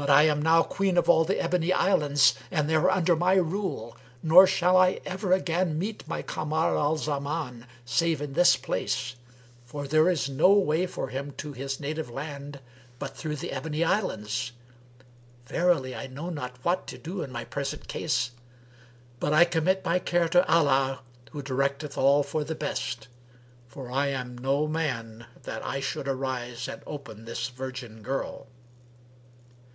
[0.00, 3.34] But I am now Queen of all the Ebony Islands and they are under my
[3.34, 9.16] rule, nor shall I ever again meet my Kamar al Zaman save in this place;
[9.64, 12.60] for there is no way for him to his native land
[13.00, 14.52] but through the Ebony Islands.
[15.46, 18.30] Verily, I know not what to do in my present case,
[19.18, 21.00] but I commit my care to Allah
[21.32, 23.08] who directeth all for the best,
[23.66, 28.46] for I am no man that I should arise and open this virgin girl."